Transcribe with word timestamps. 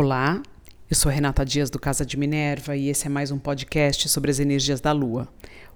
Olá, 0.00 0.40
eu 0.88 0.94
sou 0.94 1.10
Renata 1.10 1.44
Dias 1.44 1.70
do 1.70 1.78
Casa 1.80 2.06
de 2.06 2.16
Minerva 2.16 2.76
e 2.76 2.88
esse 2.88 3.08
é 3.08 3.10
mais 3.10 3.32
um 3.32 3.38
podcast 3.38 4.08
sobre 4.08 4.30
as 4.30 4.38
energias 4.38 4.80
da 4.80 4.92
Lua. 4.92 5.26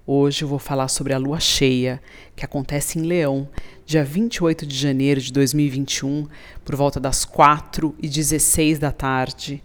Hoje 0.07 0.45
eu 0.45 0.47
vou 0.47 0.59
falar 0.59 0.87
sobre 0.87 1.11
a 1.11 1.17
Lua 1.17 1.41
cheia, 1.41 2.01
que 2.33 2.45
acontece 2.45 2.97
em 2.97 3.01
Leão, 3.01 3.49
dia 3.85 4.01
28 4.01 4.65
de 4.65 4.77
janeiro 4.77 5.19
de 5.19 5.33
2021, 5.33 6.25
por 6.63 6.73
volta 6.73 7.01
das 7.01 7.25
4 7.25 7.93
e 8.01 8.07
16 8.07 8.79
da 8.79 8.93
tarde. 8.93 9.61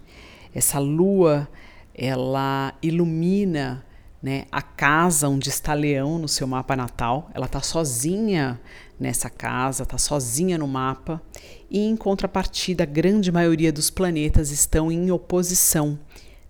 Essa 0.53 0.81
Lua, 0.81 1.49
ela 1.95 2.75
ilumina 2.83 3.87
né, 4.23 4.47
a 4.51 4.61
casa 4.61 5.29
onde 5.29 5.49
está 5.49 5.75
Leão 5.75 6.19
no 6.19 6.29
seu 6.29 6.47
mapa 6.47 6.75
natal. 6.75 7.31
Ela 7.35 7.47
está 7.47 7.61
sozinha 7.61 8.61
nessa 8.99 9.31
casa, 9.31 9.85
está 9.85 9.97
sozinha 9.97 10.59
no 10.59 10.67
mapa, 10.67 11.23
e 11.71 11.87
em 11.87 11.97
contrapartida, 11.97 12.83
a 12.83 12.87
grande 12.87 13.31
maioria 13.31 13.73
dos 13.73 13.91
planetas 13.91 14.51
estão 14.51 14.91
em 14.91 15.11
oposição. 15.11 15.99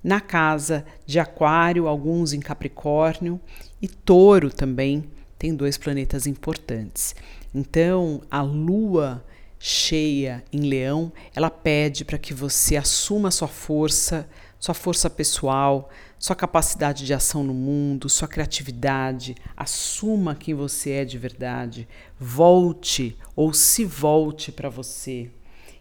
Na 0.03 0.21
casa 0.21 0.85
de 1.05 1.19
Aquário, 1.19 1.89
alguns 1.89 2.33
em 2.33 2.41
Capricórnio, 2.41 3.41
e 3.83 3.89
Touro 3.89 4.51
também 4.51 5.05
tem 5.39 5.55
dois 5.55 5.77
planetas 5.77 6.27
importantes. 6.27 7.15
Então, 7.55 8.23
a 8.31 8.41
Lua 8.41 9.25
cheia 9.59 10.45
em 10.53 10.61
Leão, 10.61 11.13
ela 11.35 11.51
pede 11.51 12.05
para 12.05 12.17
que 12.17 12.33
você 12.33 12.77
assuma 12.77 13.31
sua 13.31 13.49
força, 13.49 14.29
sua 14.59 14.75
força 14.75 15.09
pessoal, 15.09 15.89
sua 16.19 16.35
capacidade 16.35 17.07
de 17.07 17.15
ação 17.15 17.45
no 17.45 17.55
mundo, 17.55 18.09
sua 18.09 18.27
criatividade, 18.27 19.37
assuma 19.57 20.35
quem 20.35 20.55
você 20.55 20.91
é 20.91 21.05
de 21.05 21.17
verdade, 21.17 21.89
volte 22.19 23.17
ou 23.37 23.53
se 23.53 23.85
volte 23.85 24.51
para 24.51 24.69
você. 24.69 25.31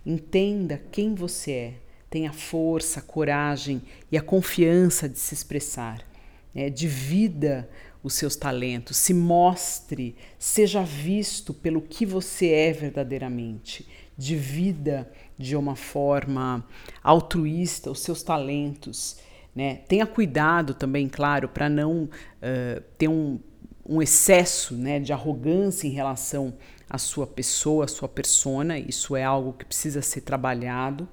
Entenda 0.05 0.81
quem 0.91 1.15
você 1.15 1.51
é, 1.51 1.73
tenha 2.09 2.31
força, 2.31 3.01
coragem 3.01 3.81
e 4.11 4.17
a 4.17 4.21
confiança 4.21 5.09
de 5.09 5.17
se 5.17 5.33
expressar. 5.33 6.05
Né? 6.53 6.69
Divida 6.69 7.69
os 8.07 8.15
seus 8.15 8.35
talentos, 8.35 8.97
se 8.97 9.13
mostre, 9.13 10.15
seja 10.39 10.81
visto 10.83 11.53
pelo 11.53 11.81
que 11.81 12.05
você 12.05 12.49
é 12.49 12.73
verdadeiramente. 12.73 13.87
Divida 14.17 15.11
de 15.37 15.55
uma 15.55 15.75
forma 15.75 16.65
altruísta 17.03 17.91
os 17.91 17.99
seus 17.99 18.23
talentos 18.23 19.17
né? 19.57 19.79
Tenha 19.87 20.05
cuidado 20.05 20.75
também, 20.75 21.09
claro, 21.09 21.49
para 21.49 21.67
não 21.67 22.03
uh, 22.03 22.81
ter 22.95 23.07
um, 23.07 23.39
um 23.83 23.99
excesso 23.99 24.75
né, 24.75 24.99
de 24.99 25.11
arrogância 25.11 25.87
em 25.87 25.89
relação 25.89 26.53
à 26.87 26.99
sua 26.99 27.25
pessoa, 27.25 27.85
à 27.85 27.87
sua 27.87 28.07
persona. 28.07 28.77
Isso 28.77 29.15
é 29.15 29.23
algo 29.23 29.53
que 29.53 29.65
precisa 29.65 29.99
ser 30.03 30.21
trabalhado. 30.21 31.09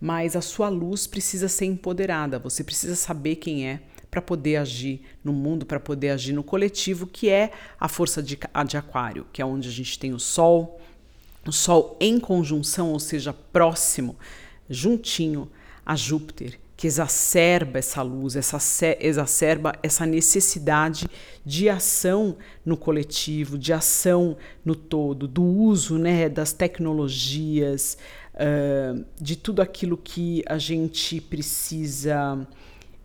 Mas 0.00 0.34
a 0.34 0.40
sua 0.40 0.70
luz 0.70 1.06
precisa 1.06 1.48
ser 1.48 1.66
empoderada. 1.66 2.38
Você 2.38 2.64
precisa 2.64 2.96
saber 2.96 3.36
quem 3.36 3.68
é 3.68 3.80
para 4.12 4.20
poder 4.20 4.56
agir 4.56 5.00
no 5.24 5.32
mundo, 5.32 5.64
para 5.64 5.80
poder 5.80 6.10
agir 6.10 6.34
no 6.34 6.42
coletivo, 6.42 7.06
que 7.06 7.30
é 7.30 7.50
a 7.80 7.88
força 7.88 8.22
de, 8.22 8.38
de 8.68 8.76
Aquário, 8.76 9.26
que 9.32 9.40
é 9.40 9.46
onde 9.46 9.70
a 9.70 9.72
gente 9.72 9.98
tem 9.98 10.12
o 10.12 10.20
Sol, 10.20 10.78
o 11.46 11.50
Sol 11.50 11.96
em 11.98 12.20
conjunção, 12.20 12.92
ou 12.92 13.00
seja, 13.00 13.32
próximo, 13.32 14.14
juntinho 14.68 15.50
a 15.84 15.96
Júpiter 15.96 16.60
que 16.76 16.86
exacerba 16.88 17.78
essa 17.78 18.02
luz, 18.02 18.34
essa, 18.34 18.58
exacerba 18.98 19.72
essa 19.82 20.04
necessidade 20.04 21.08
de 21.46 21.68
ação 21.68 22.36
no 22.66 22.76
coletivo, 22.76 23.56
de 23.56 23.72
ação 23.72 24.36
no 24.64 24.74
todo, 24.74 25.28
do 25.28 25.44
uso 25.44 25.96
né, 25.96 26.28
das 26.28 26.52
tecnologias, 26.52 27.96
uh, 28.34 29.04
de 29.18 29.36
tudo 29.36 29.62
aquilo 29.62 29.96
que 29.96 30.42
a 30.44 30.58
gente 30.58 31.20
precisa 31.20 32.44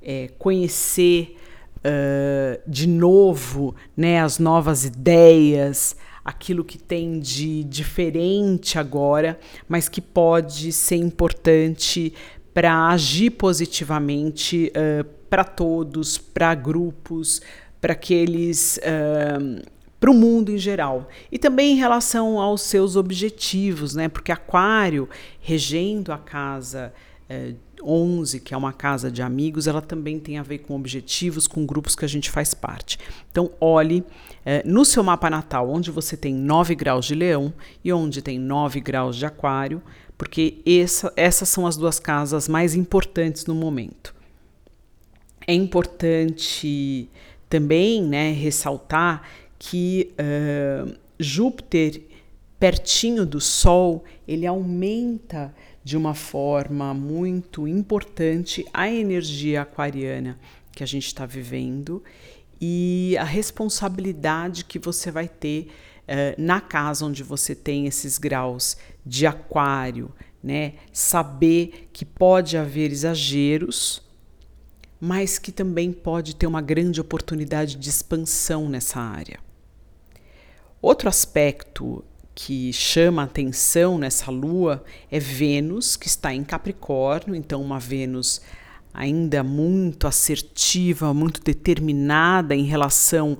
é, 0.01 0.29
conhecer 0.37 1.37
uh, 1.77 2.61
de 2.69 2.87
novo, 2.87 3.75
né, 3.95 4.21
as 4.21 4.39
novas 4.39 4.85
ideias, 4.85 5.95
aquilo 6.23 6.63
que 6.63 6.77
tem 6.77 7.19
de 7.19 7.63
diferente 7.63 8.77
agora, 8.77 9.39
mas 9.67 9.87
que 9.87 10.01
pode 10.01 10.71
ser 10.71 10.97
importante 10.97 12.13
para 12.53 12.89
agir 12.89 13.31
positivamente 13.31 14.71
uh, 14.75 15.03
para 15.29 15.43
todos, 15.43 16.17
para 16.17 16.53
grupos, 16.55 17.41
para 17.79 17.93
aqueles. 17.93 18.77
Uh, 18.77 19.77
para 19.99 20.11
o 20.11 20.13
mundo 20.13 20.51
em 20.51 20.59
geral. 20.59 21.09
E 21.31 21.39
também 21.39 21.73
em 21.73 21.75
relação 21.75 22.39
aos 22.39 22.61
seus 22.61 22.95
objetivos, 22.95 23.95
né? 23.95 24.07
Porque 24.07 24.31
Aquário, 24.31 25.09
regendo 25.41 26.11
a 26.11 26.19
casa 26.19 26.93
eh, 27.27 27.53
11, 27.83 28.39
que 28.39 28.53
é 28.53 28.57
uma 28.57 28.73
casa 28.73 29.11
de 29.11 29.21
amigos, 29.21 29.67
ela 29.67 29.81
também 29.81 30.19
tem 30.19 30.37
a 30.37 30.43
ver 30.43 30.59
com 30.59 30.75
objetivos, 30.75 31.47
com 31.47 31.65
grupos 31.65 31.95
que 31.95 32.05
a 32.05 32.07
gente 32.07 32.29
faz 32.29 32.53
parte. 32.53 32.99
Então, 33.31 33.51
olhe 33.59 34.03
eh, 34.45 34.63
no 34.65 34.83
seu 34.83 35.03
mapa 35.03 35.29
natal, 35.29 35.69
onde 35.69 35.91
você 35.91 36.17
tem 36.17 36.33
9 36.33 36.75
graus 36.75 37.05
de 37.05 37.15
leão 37.15 37.53
e 37.83 37.91
onde 37.93 38.21
tem 38.21 38.39
9 38.39 38.79
graus 38.81 39.15
de 39.15 39.25
aquário, 39.25 39.81
porque 40.17 40.57
essa, 40.65 41.13
essas 41.15 41.49
são 41.49 41.67
as 41.67 41.77
duas 41.77 41.99
casas 41.99 42.47
mais 42.47 42.73
importantes 42.75 43.45
no 43.45 43.53
momento. 43.53 44.15
É 45.45 45.53
importante 45.53 47.09
também 47.49 48.03
né, 48.03 48.31
ressaltar 48.31 49.21
que 49.57 50.13
uh, 50.13 50.93
Júpiter, 51.19 52.01
pertinho 52.59 53.25
do 53.25 53.39
Sol, 53.39 54.03
ele 54.27 54.45
aumenta 54.45 55.53
de 55.87 55.95
uma 55.95 56.13
forma 56.13 56.93
muito 56.93 57.65
importante 57.65 58.65
a 58.73 58.89
energia 58.89 59.61
aquariana 59.61 60.37
que 60.73 60.83
a 60.83 60.85
gente 60.85 61.07
está 61.07 61.25
vivendo 61.25 62.03
e 62.59 63.15
a 63.17 63.23
responsabilidade 63.23 64.65
que 64.65 64.77
você 64.79 65.09
vai 65.09 65.29
ter 65.29 65.69
uh, 66.03 66.35
na 66.37 66.59
casa 66.59 67.05
onde 67.05 67.23
você 67.23 67.55
tem 67.55 67.87
esses 67.87 68.17
graus 68.17 68.75
de 69.05 69.25
aquário, 69.25 70.11
né? 70.43 70.73
Saber 70.91 71.87
que 71.93 72.03
pode 72.03 72.57
haver 72.57 72.91
exageros, 72.91 74.03
mas 74.99 75.39
que 75.39 75.53
também 75.53 75.93
pode 75.93 76.35
ter 76.35 76.47
uma 76.47 76.61
grande 76.61 76.99
oportunidade 76.99 77.77
de 77.77 77.89
expansão 77.89 78.67
nessa 78.67 78.99
área. 78.99 79.39
Outro 80.81 81.07
aspecto 81.07 82.03
que 82.39 82.71
chama 82.71 83.23
atenção 83.23 83.97
nessa 83.97 84.29
lua 84.29 84.83
é 85.09 85.19
Vênus, 85.19 85.95
que 85.95 86.05
está 86.05 86.31
em 86.31 86.43
Capricórnio, 86.43 87.33
então 87.33 87.59
uma 87.59 87.79
Vênus 87.79 88.41
ainda 88.93 89.43
muito 89.43 90.05
assertiva, 90.05 91.11
muito 91.15 91.41
determinada 91.41 92.55
em 92.55 92.63
relação 92.63 93.39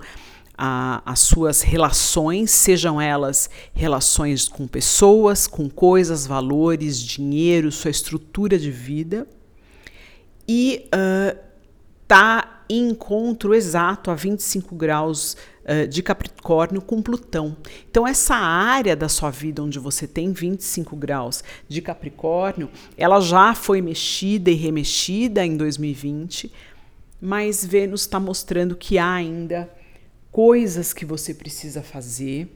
às 0.58 1.20
suas 1.20 1.62
relações, 1.62 2.50
sejam 2.50 3.00
elas 3.00 3.52
relações 3.72 4.48
com 4.48 4.68
pessoas, 4.68 5.46
com 5.46 5.70
coisas, 5.70 6.26
valores, 6.26 7.00
dinheiro, 7.00 7.72
sua 7.72 7.92
estrutura 7.92 8.58
de 8.58 8.72
vida, 8.72 9.28
e 10.48 10.90
está 12.02 12.40
uh, 12.44 12.66
em 12.68 12.90
encontro 12.90 13.54
exato 13.54 14.10
a 14.10 14.16
25 14.16 14.76
graus 14.76 15.38
de 15.90 16.02
Capricórnio 16.02 16.82
com 16.82 17.02
Plutão. 17.02 17.58
Então, 17.90 18.08
essa 18.08 18.36
área 18.36 18.96
da 18.96 19.10
sua 19.10 19.30
vida 19.30 19.62
onde 19.62 19.80
você 19.80 20.08
tem 20.08 20.32
25 20.32 20.96
graus 20.96 21.44
de 21.68 21.82
Capricórnio, 21.82 22.70
ela 22.98 23.20
já 23.20 23.54
foi 23.54 23.82
mexida 23.82 24.50
e 24.50 24.54
remexida 24.54 25.46
em 25.46 25.58
2020, 25.58 26.52
mas 27.20 27.66
Vênus 27.66 28.02
está 28.02 28.20
mostrando 28.20 28.76
que 28.76 28.98
há 28.98 29.14
ainda 29.14 29.70
coisas 30.32 30.94
que 30.94 31.04
você 31.04 31.34
precisa 31.34 31.82
fazer, 31.82 32.48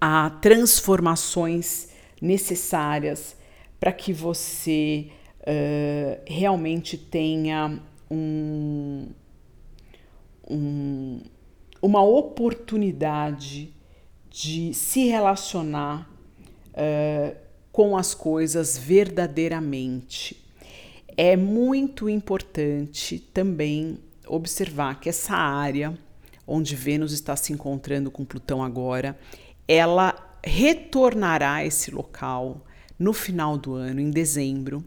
há 0.00 0.30
transformações 0.30 1.88
necessárias 2.20 3.36
para 3.80 3.92
que 3.92 4.12
você 4.12 5.10
uh, 5.40 6.20
realmente 6.26 6.96
tenha 6.96 7.80
um, 8.10 9.08
um, 10.48 11.20
uma 11.80 12.02
oportunidade 12.02 13.72
de 14.30 14.74
se 14.74 15.06
relacionar 15.06 16.10
uh, 16.70 17.36
com 17.72 17.96
as 17.96 18.14
coisas 18.14 18.76
verdadeiramente. 18.76 20.44
É 21.16 21.36
muito 21.36 22.08
importante 22.08 23.18
também 23.18 23.98
observar 24.26 25.00
que 25.00 25.08
essa 25.08 25.34
área 25.34 25.96
onde 26.48 26.74
Vênus 26.74 27.12
está 27.12 27.36
se 27.36 27.52
encontrando 27.52 28.10
com 28.10 28.24
Plutão 28.24 28.64
agora, 28.64 29.18
ela 29.68 30.38
retornará 30.42 31.56
a 31.56 31.64
esse 31.64 31.90
local 31.90 32.64
no 32.98 33.12
final 33.12 33.58
do 33.58 33.74
ano, 33.74 34.00
em 34.00 34.10
dezembro, 34.10 34.82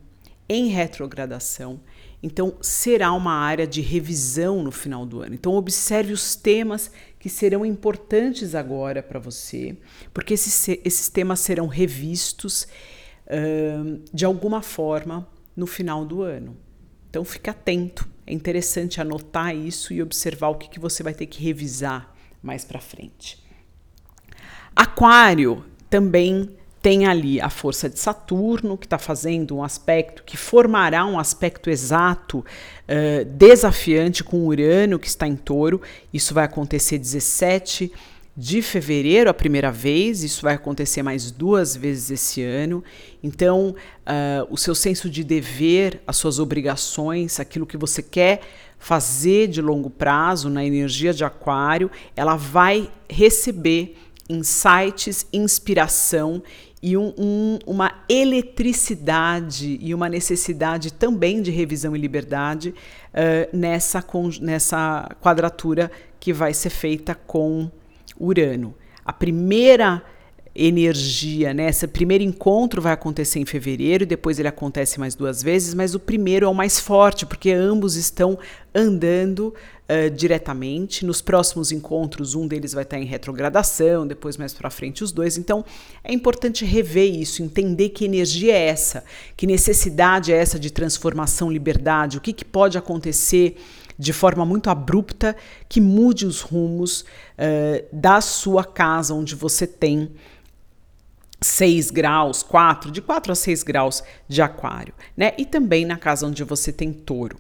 em 0.50 0.68
retrogradação. 0.68 1.80
Então, 2.24 2.56
será 2.62 3.12
uma 3.14 3.34
área 3.34 3.66
de 3.66 3.82
revisão 3.82 4.62
no 4.62 4.72
final 4.72 5.06
do 5.06 5.22
ano. 5.22 5.34
Então, 5.34 5.54
observe 5.54 6.14
os 6.14 6.36
temas 6.36 6.92
que 7.18 7.30
serão 7.30 7.66
importantes 7.66 8.54
agora 8.54 9.02
para 9.02 9.20
você, 9.20 9.78
porque 10.14 10.34
esses, 10.34 10.68
esses 10.84 11.10
temas 11.10 11.40
serão 11.40 11.68
revistos 11.68 12.68
uh, 13.28 14.02
de 14.14 14.26
alguma 14.26 14.62
forma 14.62 15.28
no 15.56 15.68
final 15.68 16.06
do 16.06 16.22
ano. 16.22 16.58
Então 17.12 17.26
fique 17.26 17.50
atento, 17.50 18.08
é 18.26 18.34
interessante 18.34 19.02
anotar 19.02 19.54
isso 19.54 19.94
e 19.94 20.02
observar 20.02 20.48
o 20.48 20.56
que, 20.56 20.70
que 20.70 20.80
você 20.80 21.04
vai 21.04 21.14
ter 21.14 21.26
que 21.26 21.44
revisar 21.44 22.16
mais 22.42 22.64
para 22.64 22.80
frente. 22.80 23.44
Aquário 24.74 25.66
também 25.90 26.56
tem 26.82 27.06
ali 27.06 27.40
a 27.40 27.50
força 27.50 27.88
de 27.88 28.00
Saturno, 28.00 28.78
que 28.78 28.86
está 28.86 28.98
fazendo 28.98 29.56
um 29.58 29.64
aspecto 29.64 30.24
que 30.24 30.36
formará 30.36 31.06
um 31.06 31.20
aspecto 31.20 31.70
exato, 31.70 32.40
uh, 32.40 33.26
desafiante 33.26 34.24
com 34.24 34.48
Urano, 34.48 34.98
que 34.98 35.08
está 35.08 35.28
em 35.28 35.36
touro. 35.36 35.82
Isso 36.12 36.34
vai 36.34 36.46
acontecer 36.46 36.98
17 36.98 37.92
de 38.36 38.62
fevereiro 38.62 39.30
a 39.30 39.34
primeira 39.34 39.72
vez, 39.72 40.24
isso 40.24 40.42
vai 40.42 40.56
acontecer 40.56 41.04
mais 41.04 41.30
duas 41.32 41.76
vezes 41.76 42.10
esse 42.10 42.42
ano. 42.42 42.84
Então, 43.22 43.76
uh, 44.02 44.48
o 44.50 44.58
seu 44.58 44.74
senso 44.74 45.10
de 45.10 45.24
dever, 45.24 46.02
as 46.08 46.18
suas 46.18 46.40
obrigações, 46.40 47.40
aquilo 47.40 47.68
que 47.68 47.78
você 47.78 48.02
quer 48.02 48.42
fazer 48.80 49.48
de 49.48 49.62
longo 49.62 49.92
prazo 49.92 50.50
na 50.50 50.66
energia 50.66 51.14
de 51.14 51.24
Aquário, 51.24 51.92
ela 52.16 52.36
vai 52.36 52.90
receber 53.08 53.96
insights, 54.28 55.28
inspiração 55.32 56.42
e 56.82 56.98
um, 56.98 57.14
um, 57.18 57.60
uma 57.66 57.94
eletricidade 58.10 59.78
e 59.80 59.94
uma 59.94 60.10
necessidade 60.10 60.92
também 60.92 61.42
de 61.42 61.52
revisão 61.52 61.96
e 61.96 62.00
liberdade 62.00 62.70
uh, 62.70 63.56
nessa, 63.56 64.04
nessa 64.42 65.10
quadratura 65.22 65.92
que 66.20 66.34
vai 66.34 66.54
ser 66.54 66.72
feita 66.72 67.14
com 67.14 67.70
Urano. 68.20 68.76
A 69.06 69.14
primeira 69.14 70.04
energia, 70.54 71.54
né? 71.54 71.70
Esse 71.70 71.88
primeiro 71.88 72.24
encontro 72.24 72.82
vai 72.82 72.92
acontecer 72.92 73.40
em 73.40 73.46
fevereiro, 73.46 74.06
depois 74.06 74.38
ele 74.38 74.48
acontece 74.48 75.00
mais 75.00 75.16
duas 75.16 75.42
vezes, 75.42 75.74
mas 75.74 75.96
o 75.96 76.00
primeiro 76.00 76.46
é 76.46 76.50
o 76.50 76.54
mais 76.54 76.80
forte, 76.80 77.26
porque 77.26 77.52
ambos 77.52 77.96
estão 77.96 78.38
andando 78.76 79.54
uh, 79.88 80.10
diretamente. 80.14 81.06
Nos 81.06 81.22
próximos 81.22 81.72
encontros, 81.72 82.36
um 82.36 82.48
deles 82.48 82.74
vai 82.74 82.84
estar 82.84 83.00
em 83.00 83.06
retrogradação, 83.06 84.06
depois 84.06 84.36
mais 84.36 84.54
para 84.54 84.70
frente 84.70 85.04
os 85.04 85.14
dois. 85.14 85.38
Então, 85.38 85.64
é 86.04 86.14
importante 86.14 86.66
rever 86.66 87.16
isso, 87.16 87.42
entender 87.42 87.90
que 87.90 88.04
energia 88.04 88.54
é 88.54 88.68
essa, 88.68 89.06
que 89.38 89.48
necessidade 89.48 90.34
é 90.34 90.36
essa 90.36 90.60
de 90.60 90.70
transformação, 90.70 91.50
liberdade, 91.50 92.18
o 92.18 92.22
que, 92.22 92.34
que 92.34 92.46
pode 92.46 92.78
acontecer 92.78 93.56
de 93.98 94.12
forma 94.12 94.46
muito 94.46 94.70
abrupta 94.70 95.36
que 95.70 95.80
mude 95.80 96.26
os 96.26 96.42
rumos 96.42 97.02
uh, 97.02 97.86
da 97.94 98.20
sua 98.20 98.66
casa 98.66 99.14
onde 99.14 99.36
você 99.36 99.68
tem 99.68 100.12
6 101.44 101.92
graus, 101.92 102.44
4, 102.44 102.92
de 102.92 103.02
4 103.02 103.32
a 103.32 103.36
6 103.36 103.64
graus 103.64 104.04
de 104.28 104.42
aquário, 104.42 104.94
né? 105.18 105.34
E 105.38 105.46
também 105.46 105.86
na 105.86 105.98
casa 105.98 106.28
onde 106.28 106.44
você 106.44 106.72
tem 106.72 106.94
touro. 106.94 107.38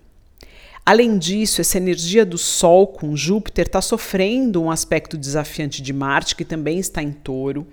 Além 0.83 1.19
disso, 1.19 1.61
essa 1.61 1.77
energia 1.77 2.25
do 2.25 2.39
Sol 2.39 2.87
com 2.87 3.15
Júpiter 3.15 3.67
está 3.67 3.79
sofrendo 3.81 4.63
um 4.63 4.71
aspecto 4.71 5.15
desafiante 5.15 5.79
de 5.79 5.93
Marte, 5.93 6.35
que 6.35 6.43
também 6.43 6.79
está 6.79 7.03
em 7.03 7.11
touro. 7.11 7.67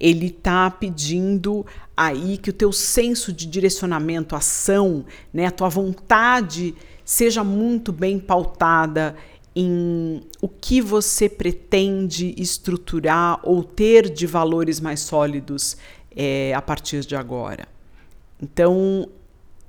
Ele 0.00 0.28
está 0.28 0.70
pedindo 0.70 1.66
aí 1.94 2.38
que 2.38 2.48
o 2.48 2.54
teu 2.54 2.72
senso 2.72 3.30
de 3.30 3.46
direcionamento, 3.46 4.34
ação, 4.34 5.04
né, 5.32 5.46
a 5.46 5.50
tua 5.50 5.68
vontade 5.68 6.74
seja 7.04 7.44
muito 7.44 7.92
bem 7.92 8.18
pautada 8.18 9.14
em 9.58 10.22
o 10.42 10.46
que 10.46 10.82
você 10.82 11.30
pretende 11.30 12.34
estruturar 12.36 13.40
ou 13.42 13.64
ter 13.64 14.10
de 14.10 14.26
valores 14.26 14.78
mais 14.78 15.00
sólidos 15.00 15.78
é, 16.14 16.52
a 16.54 16.60
partir 16.60 17.06
de 17.06 17.16
agora. 17.16 17.66
Então, 18.40 19.08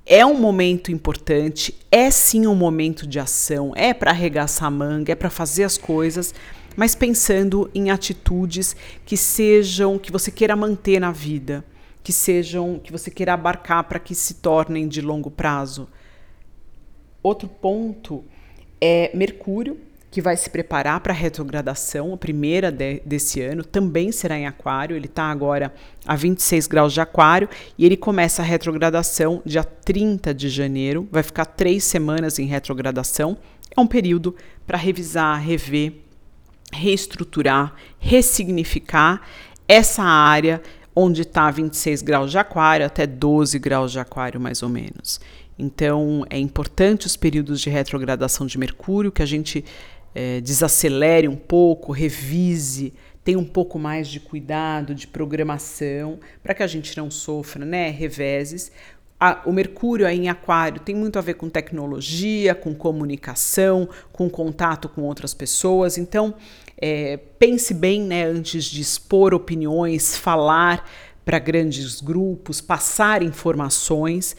é 0.04 0.26
um 0.26 0.38
momento 0.38 0.92
importante, 0.92 1.74
é 1.90 2.10
sim 2.10 2.46
um 2.46 2.54
momento 2.54 3.06
de 3.06 3.18
ação, 3.18 3.72
é 3.74 3.94
para 3.94 4.10
arregaçar 4.10 4.68
a 4.68 4.70
manga, 4.70 5.12
é 5.12 5.14
para 5.14 5.30
fazer 5.30 5.64
as 5.64 5.78
coisas, 5.78 6.34
mas 6.76 6.94
pensando 6.94 7.70
em 7.74 7.90
atitudes 7.90 8.76
que 9.06 9.16
sejam, 9.16 9.98
que 9.98 10.12
você 10.12 10.30
queira 10.30 10.54
manter 10.54 11.00
na 11.00 11.12
vida, 11.12 11.64
que 12.02 12.12
sejam, 12.12 12.78
que 12.78 12.92
você 12.92 13.10
queira 13.10 13.32
abarcar 13.32 13.84
para 13.84 13.98
que 13.98 14.14
se 14.14 14.34
tornem 14.34 14.86
de 14.86 15.00
longo 15.00 15.30
prazo. 15.30 15.88
Outro 17.22 17.48
ponto 17.48 18.24
é 18.80 19.10
Mercúrio, 19.14 19.78
que 20.10 20.22
vai 20.22 20.36
se 20.36 20.48
preparar 20.48 21.00
para 21.00 21.12
a 21.12 21.16
retrogradação, 21.16 22.14
a 22.14 22.16
primeira 22.16 22.72
de, 22.72 23.00
desse 23.04 23.40
ano, 23.42 23.62
também 23.62 24.10
será 24.10 24.38
em 24.38 24.46
Aquário. 24.46 24.96
Ele 24.96 25.06
está 25.06 25.24
agora 25.24 25.72
a 26.06 26.16
26 26.16 26.66
graus 26.66 26.92
de 26.92 27.00
Aquário 27.00 27.48
e 27.76 27.84
ele 27.84 27.96
começa 27.96 28.40
a 28.40 28.44
retrogradação 28.44 29.42
dia 29.44 29.62
30 29.64 30.32
de 30.32 30.48
janeiro. 30.48 31.06
Vai 31.12 31.22
ficar 31.22 31.44
três 31.44 31.84
semanas 31.84 32.38
em 32.38 32.46
retrogradação. 32.46 33.36
É 33.76 33.80
um 33.80 33.86
período 33.86 34.34
para 34.66 34.78
revisar, 34.78 35.42
rever, 35.42 35.92
reestruturar, 36.72 37.74
ressignificar 37.98 39.20
essa 39.66 40.02
área 40.02 40.62
onde 40.96 41.22
está 41.22 41.50
26 41.50 42.02
graus 42.02 42.30
de 42.30 42.38
Aquário 42.38 42.84
até 42.84 43.06
12 43.06 43.58
graus 43.58 43.92
de 43.92 44.00
Aquário, 44.00 44.40
mais 44.40 44.62
ou 44.62 44.68
menos. 44.68 45.20
Então, 45.58 46.24
é 46.30 46.38
importante 46.38 47.06
os 47.06 47.16
períodos 47.16 47.60
de 47.60 47.68
retrogradação 47.68 48.46
de 48.46 48.56
Mercúrio, 48.56 49.10
que 49.10 49.22
a 49.22 49.26
gente 49.26 49.64
é, 50.14 50.40
desacelere 50.40 51.26
um 51.26 51.36
pouco, 51.36 51.90
revise, 51.90 52.94
tenha 53.24 53.38
um 53.38 53.44
pouco 53.44 53.78
mais 53.78 54.08
de 54.08 54.20
cuidado, 54.20 54.94
de 54.94 55.06
programação, 55.06 56.18
para 56.42 56.54
que 56.54 56.62
a 56.62 56.66
gente 56.66 56.96
não 56.96 57.10
sofra 57.10 57.64
né, 57.64 57.90
reveses. 57.90 58.70
O 59.44 59.52
Mercúrio 59.52 60.06
aí 60.06 60.16
em 60.16 60.28
Aquário 60.28 60.80
tem 60.80 60.94
muito 60.94 61.18
a 61.18 61.22
ver 61.22 61.34
com 61.34 61.48
tecnologia, 61.48 62.54
com 62.54 62.72
comunicação, 62.72 63.88
com 64.12 64.30
contato 64.30 64.88
com 64.88 65.02
outras 65.02 65.34
pessoas. 65.34 65.98
Então, 65.98 66.34
é, 66.80 67.16
pense 67.38 67.74
bem 67.74 68.00
né, 68.02 68.24
antes 68.24 68.64
de 68.64 68.80
expor 68.80 69.34
opiniões, 69.34 70.16
falar 70.16 70.88
para 71.24 71.38
grandes 71.38 72.00
grupos, 72.00 72.60
passar 72.60 73.22
informações, 73.22 74.34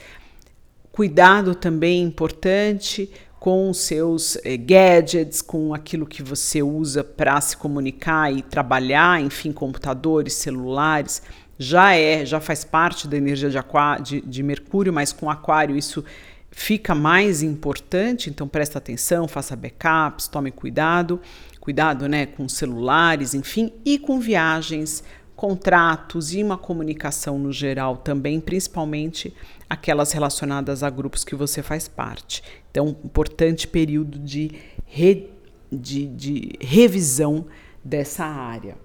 Cuidado 0.91 1.55
também 1.55 2.01
importante 2.01 3.09
com 3.39 3.73
seus 3.73 4.37
eh, 4.43 4.57
gadgets, 4.57 5.41
com 5.41 5.73
aquilo 5.73 6.05
que 6.05 6.21
você 6.21 6.61
usa 6.61 7.03
para 7.03 7.39
se 7.39 7.55
comunicar 7.55 8.31
e 8.33 8.41
trabalhar, 8.41 9.21
enfim, 9.21 9.51
computadores, 9.51 10.33
celulares. 10.33 11.21
Já 11.57 11.95
é, 11.95 12.25
já 12.25 12.39
faz 12.39 12.65
parte 12.65 13.07
da 13.07 13.17
energia 13.17 13.49
de, 13.49 13.59
de, 14.03 14.21
de 14.21 14.43
Mercúrio, 14.43 14.91
mas 14.91 15.13
com 15.13 15.29
Aquário 15.29 15.77
isso 15.77 16.03
fica 16.51 16.95
mais 16.95 17.41
importante, 17.43 18.29
então 18.29 18.47
presta 18.47 18.77
atenção, 18.77 19.27
faça 19.27 19.55
backups, 19.55 20.27
tome 20.27 20.51
cuidado, 20.51 21.21
cuidado 21.59 22.07
né, 22.07 22.25
com 22.25 22.49
celulares, 22.49 23.33
enfim, 23.33 23.71
e 23.85 23.99
com 23.99 24.19
viagens, 24.19 25.03
contratos 25.39 26.33
e 26.33 26.43
uma 26.43 26.57
comunicação 26.57 27.39
no 27.39 27.49
geral 27.49 27.95
também, 27.95 28.41
principalmente 28.41 29.33
aquelas 29.69 30.11
relacionadas 30.11 30.83
a 30.83 30.89
grupos 30.89 31.23
que 31.23 31.33
você 31.33 31.63
faz 31.63 31.87
parte. 31.87 32.43
Então, 32.69 32.89
importante 33.05 33.65
período 33.65 34.19
de, 34.19 34.51
re, 34.85 35.29
de, 35.71 36.07
de 36.07 36.51
revisão 36.59 37.45
dessa 37.81 38.25
área. 38.25 38.75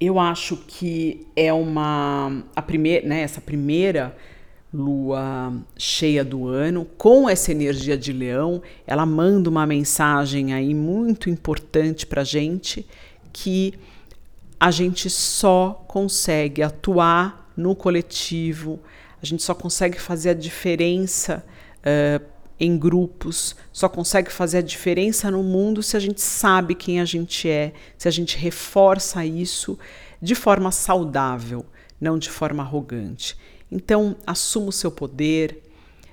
Eu 0.00 0.18
acho 0.18 0.56
que 0.56 1.26
é 1.36 1.52
uma 1.52 2.42
a 2.56 2.62
primeira, 2.62 3.06
né, 3.06 3.20
essa 3.20 3.42
primeira 3.42 4.16
lua 4.72 5.52
cheia 5.76 6.24
do 6.24 6.48
ano, 6.48 6.86
com 6.96 7.28
essa 7.28 7.52
energia 7.52 7.98
de 7.98 8.10
leão, 8.10 8.62
ela 8.86 9.04
manda 9.04 9.50
uma 9.50 9.66
mensagem 9.66 10.54
aí 10.54 10.72
muito 10.72 11.28
importante 11.28 12.06
para 12.06 12.24
gente 12.24 12.86
que 13.34 13.74
a 14.58 14.70
gente 14.70 15.10
só 15.10 15.84
consegue 15.86 16.62
atuar 16.62 17.52
no 17.56 17.74
coletivo, 17.74 18.80
a 19.20 19.26
gente 19.26 19.42
só 19.42 19.54
consegue 19.54 20.00
fazer 20.00 20.30
a 20.30 20.34
diferença 20.34 21.44
uh, 21.80 22.24
em 22.58 22.76
grupos, 22.78 23.54
só 23.72 23.88
consegue 23.88 24.32
fazer 24.32 24.58
a 24.58 24.62
diferença 24.62 25.30
no 25.30 25.42
mundo 25.42 25.82
se 25.82 25.96
a 25.96 26.00
gente 26.00 26.20
sabe 26.20 26.74
quem 26.74 27.00
a 27.00 27.04
gente 27.04 27.48
é, 27.48 27.72
se 27.98 28.08
a 28.08 28.10
gente 28.10 28.36
reforça 28.38 29.24
isso 29.24 29.78
de 30.20 30.34
forma 30.34 30.72
saudável, 30.72 31.66
não 32.00 32.18
de 32.18 32.30
forma 32.30 32.62
arrogante. 32.62 33.36
Então, 33.70 34.16
assuma 34.26 34.68
o 34.68 34.72
seu 34.72 34.90
poder, 34.90 35.62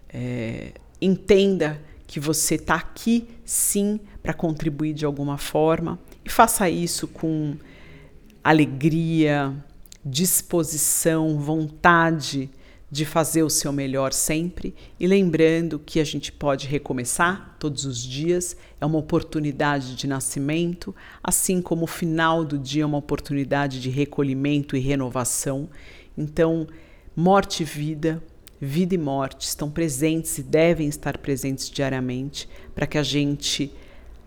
é, 0.10 0.74
entenda 1.02 1.82
que 2.06 2.20
você 2.20 2.56
está 2.56 2.76
aqui 2.76 3.28
sim 3.46 4.00
para 4.22 4.34
contribuir 4.34 4.94
de 4.94 5.06
alguma 5.06 5.38
forma 5.38 6.00
e 6.26 6.30
faça 6.30 6.70
isso 6.70 7.08
com 7.08 7.56
alegria, 8.44 9.56
disposição, 10.06 11.40
vontade 11.40 12.50
de 12.94 13.06
fazer 13.06 13.42
o 13.42 13.50
seu 13.50 13.72
melhor 13.72 14.14
sempre 14.14 14.76
e 15.00 15.08
lembrando 15.08 15.80
que 15.80 16.00
a 16.00 16.04
gente 16.04 16.32
pode 16.32 16.68
recomeçar 16.68 17.56
todos 17.58 17.86
os 17.86 18.04
dias, 18.04 18.56
é 18.80 18.86
uma 18.86 19.00
oportunidade 19.00 19.96
de 19.96 20.06
nascimento, 20.06 20.94
assim 21.24 21.60
como 21.60 21.86
o 21.86 21.88
final 21.88 22.46
do 22.46 22.56
dia 22.56 22.84
é 22.84 22.86
uma 22.86 23.00
oportunidade 23.00 23.82
de 23.82 23.90
recolhimento 23.90 24.78
e 24.78 24.80
renovação. 24.80 25.68
Então, 26.16 26.68
morte 27.16 27.64
e 27.64 27.66
vida, 27.66 28.22
vida 28.62 28.94
e 28.94 28.98
morte 29.00 29.48
estão 29.48 29.72
presentes 29.72 30.38
e 30.38 30.44
devem 30.44 30.88
estar 30.88 31.18
presentes 31.18 31.72
diariamente 31.72 32.48
para 32.76 32.86
que 32.86 33.00
a 33.00 33.04
gente, 33.04 33.74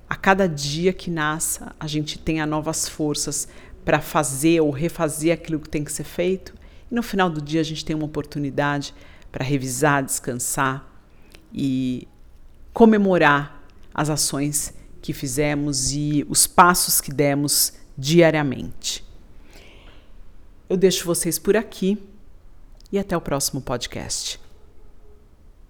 a 0.09 0.17
cada 0.17 0.49
dia 0.49 0.93
que 0.93 1.09
nasça, 1.09 1.73
a 1.79 1.87
gente 1.87 2.19
tenha 2.19 2.45
novas 2.45 2.89
forças 2.89 3.47
para 3.87 4.01
fazer 4.01 4.61
ou 4.61 4.71
refazer 4.71 5.33
aquilo 5.33 5.61
que 5.61 5.69
tem 5.69 5.85
que 5.85 5.93
ser 5.93 6.03
feito. 6.03 6.53
E 6.91 6.95
no 6.95 7.05
final 7.05 7.31
do 7.31 7.41
dia 7.41 7.61
a 7.61 7.65
gente 7.65 7.85
tem 7.85 7.95
uma 7.95 8.05
oportunidade 8.05 8.93
para 9.31 9.45
revisar, 9.45 10.05
descansar 10.05 10.85
e 11.55 12.09
comemorar 12.75 13.65
as 13.95 14.11
ações 14.11 14.75
que 15.01 15.13
fizemos 15.13 15.93
e 15.93 16.27
os 16.29 16.49
passos 16.49 17.01
que 17.01 17.13
demos 17.13 17.75
diariamente. 17.97 19.05
Eu 20.69 20.77
deixo 20.77 21.07
vocês 21.07 21.39
por 21.39 21.57
aqui 21.57 21.97
e 22.91 22.99
até 22.99 23.17
o 23.17 23.21
próximo 23.21 23.61
podcast. 23.61 24.41